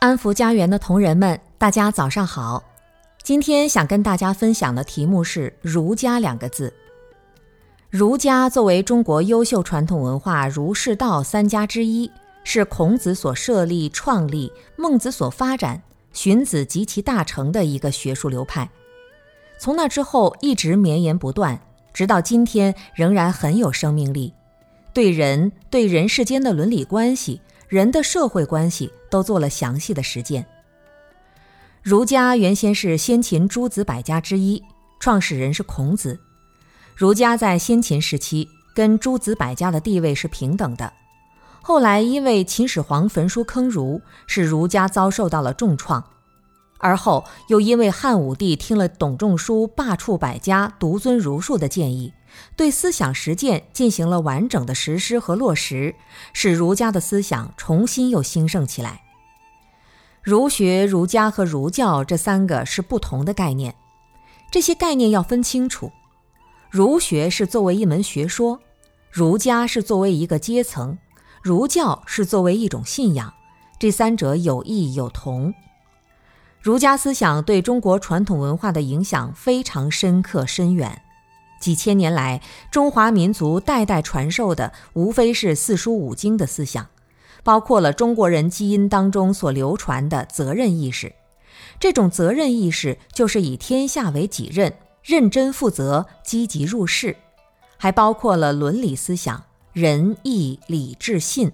[0.00, 2.64] 安福家园的同仁们，大家早上好。
[3.22, 6.72] 今天想跟大家分享的题目是“儒家”两个字。
[7.90, 12.10] 儒家作为中国优秀传统文化儒释道三家之一，
[12.44, 15.82] 是孔子所设立创立、孟子所发展、
[16.14, 18.70] 荀子及其大成的一个学术流派。
[19.58, 21.60] 从那之后一直绵延不断，
[21.92, 24.32] 直到今天仍然很有生命力，
[24.94, 27.42] 对人、对人世间的伦理关系。
[27.68, 30.46] 人的社会关系都做了详细的实践。
[31.82, 34.62] 儒家原先是先秦诸子百家之一，
[34.98, 36.20] 创始人是孔子。
[36.94, 40.92] 儒家在先秦时期跟诸子百家的地位是平等的。
[41.62, 46.04] 后来因为秦始皇焚书坑儒，使儒家遭受到了重创。
[46.78, 52.12] 而后又因为汉武帝听了董仲舒罢黜百家、独尊儒术的建议。
[52.56, 55.94] 对思想实践进行了完整的实施和落实，
[56.32, 59.02] 使儒家的思想重新又兴盛起来。
[60.22, 63.74] 儒学、儒家和儒教这三个是不同的概念，
[64.50, 65.90] 这些概念要分清楚。
[66.68, 68.60] 儒学是作为一门学说，
[69.10, 70.98] 儒家是作为一个阶层，
[71.42, 73.32] 儒教是作为一种信仰，
[73.78, 75.54] 这三者有异有同。
[76.60, 81.02] 儒家思想对中国传统文化的影响非常深刻深远。
[81.60, 82.40] 几千年来，
[82.72, 86.88] 中华民族代代传授的无非是四书五经的思想，
[87.44, 91.12] 包括了中国人基因当中所流传的责任意识。
[91.78, 94.72] 这种责任意识就是以天下为己任，
[95.02, 97.16] 认真负责，积极入世，
[97.76, 101.52] 还包括了伦理思想，仁义礼智信。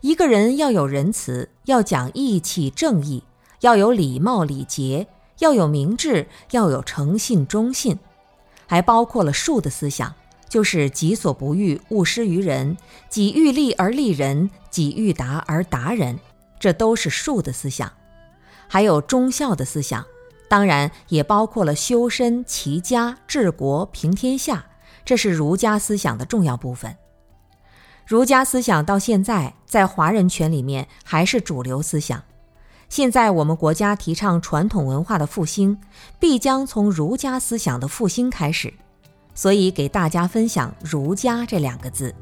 [0.00, 3.22] 一个人要有仁慈，要讲义气正义，
[3.60, 5.06] 要有礼貌礼节，
[5.38, 7.98] 要有明智，要有诚信忠信。
[8.70, 10.14] 还包括了术的思想，
[10.48, 12.76] 就是己所不欲，勿施于人；
[13.08, 16.20] 己欲立而立人，己欲达而达人，
[16.60, 17.90] 这都是术的思想。
[18.68, 20.06] 还有忠孝的思想，
[20.48, 24.66] 当然也包括了修身、齐家、治国、平天下，
[25.04, 26.96] 这是儒家思想的重要部分。
[28.06, 32.22] 儒家思想到现在在华人圈里面还是主流思想。
[32.90, 35.78] 现在我们国家提倡传统文化的复兴，
[36.18, 38.74] 必将从儒家思想的复兴开始，
[39.32, 42.12] 所以给大家分享“儒家”这两个字。